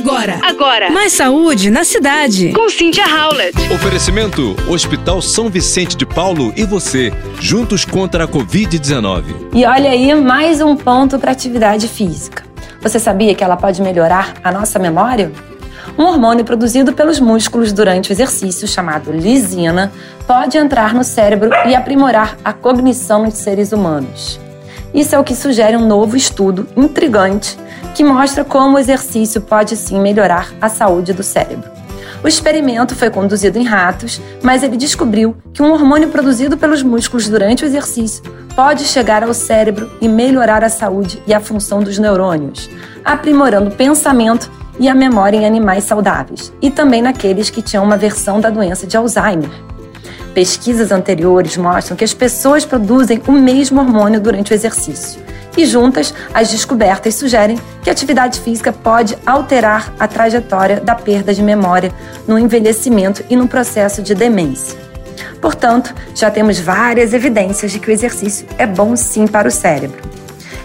[0.00, 0.40] Agora.
[0.42, 0.90] Agora.
[0.90, 2.54] Mais saúde na cidade.
[2.54, 3.54] Com Cynthia Howlett.
[3.70, 9.24] Oferecimento: Hospital São Vicente de Paulo e você, juntos contra a Covid-19.
[9.52, 12.42] E olha aí mais um ponto para atividade física.
[12.80, 15.30] Você sabia que ela pode melhorar a nossa memória?
[15.98, 19.92] Um hormônio produzido pelos músculos durante o exercício, chamado lisina,
[20.26, 24.40] pode entrar no cérebro e aprimorar a cognição nos seres humanos.
[24.92, 27.56] Isso é o que sugere um novo estudo intrigante
[27.94, 31.68] que mostra como o exercício pode sim melhorar a saúde do cérebro.
[32.22, 37.28] O experimento foi conduzido em ratos, mas ele descobriu que um hormônio produzido pelos músculos
[37.28, 38.22] durante o exercício
[38.54, 42.68] pode chegar ao cérebro e melhorar a saúde e a função dos neurônios,
[43.04, 47.96] aprimorando o pensamento e a memória em animais saudáveis, e também naqueles que tinham uma
[47.96, 49.50] versão da doença de Alzheimer.
[50.34, 55.20] Pesquisas anteriores mostram que as pessoas produzem o mesmo hormônio durante o exercício.
[55.56, 61.34] E juntas, as descobertas sugerem que a atividade física pode alterar a trajetória da perda
[61.34, 61.92] de memória
[62.28, 64.78] no envelhecimento e no processo de demência.
[65.40, 70.00] Portanto, já temos várias evidências de que o exercício é bom sim para o cérebro.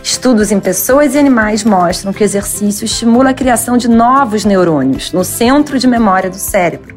[0.04, 5.12] Estudos em pessoas e animais mostram que o exercício estimula a criação de novos neurônios
[5.12, 6.96] no centro de memória do cérebro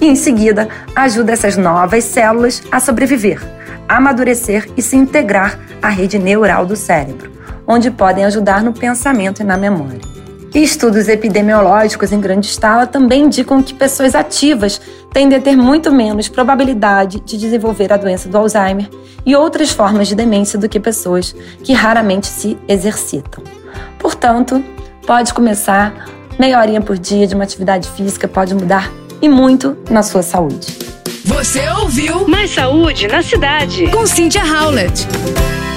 [0.00, 3.40] e, em seguida, ajuda essas novas células a sobreviver,
[3.88, 7.30] amadurecer e se integrar à rede neural do cérebro,
[7.66, 10.12] onde podem ajudar no pensamento e na memória.
[10.54, 14.78] E estudos epidemiológicos em grande escala também indicam que pessoas ativas
[15.10, 18.88] tendem a ter muito menos probabilidade de desenvolver a doença do Alzheimer
[19.24, 23.42] e outras formas de demência do que pessoas que raramente se exercitam.
[23.98, 24.62] Portanto,
[25.06, 26.06] pode começar
[26.38, 28.90] meia horinha por dia de uma atividade física pode mudar
[29.22, 30.66] e muito na sua saúde.
[31.24, 33.86] Você ouviu Mais saúde na cidade.
[33.88, 35.06] com Cynthia Howlett.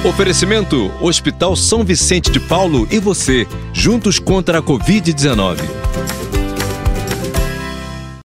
[0.03, 5.84] Oferecimento: Hospital São Vicente de Paulo e você, juntos contra a Covid-19.